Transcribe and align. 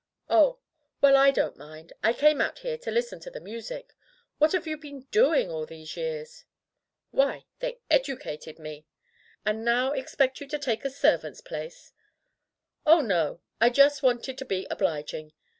"Oh! 0.31 0.57
Well, 0.99 1.15
I 1.15 1.29
don't 1.29 1.57
mind. 1.57 1.93
I 2.03 2.11
came 2.11 2.41
out 2.41 2.57
here 2.57 2.75
to 2.75 2.89
listen 2.89 3.19
to 3.19 3.29
the 3.29 3.39
music. 3.39 3.93
What 4.39 4.51
have 4.53 4.65
you 4.65 4.75
been 4.75 5.01
doing 5.11 5.51
all 5.51 5.67
these 5.67 5.95
years?" 5.95 6.43
"Why, 7.11 7.45
they 7.59 7.81
educated 7.87 8.57
me." 8.57 8.87
"And 9.45 9.63
now 9.63 9.91
expect 9.91 10.41
you 10.41 10.47
to 10.47 10.57
take 10.57 10.83
a 10.83 10.89
servant's 10.89 11.41
place!" 11.41 11.93
"Oh, 12.83 13.01
no! 13.01 13.41
I 13.59 13.69
just 13.69 14.01
wanted 14.01 14.39
to 14.39 14.45
be 14.45 14.65
obliging. 14.71 15.33